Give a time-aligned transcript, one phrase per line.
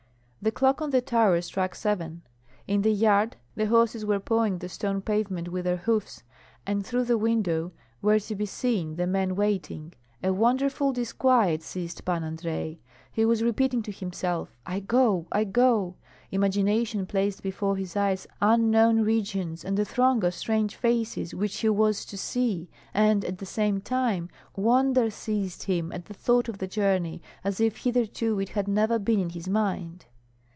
[0.43, 2.23] The clock on the tower struck seven.
[2.67, 6.23] In the yard the horses were pawing the stone pavement with their hoofs,
[6.65, 9.93] and through the window were to be seen the men waiting.
[10.23, 12.79] A wonderful disquiet seized Pan Andrei.
[13.11, 15.93] He was repeating to himself, "I go, I go!"
[16.31, 21.69] Imagination placed before his eyes unknown regions, and a throng of strange faces which he
[21.69, 26.57] was to see, and at the same time wonder seized him at the thought of
[26.57, 30.07] the journey, as if hitherto it had never been in his mind.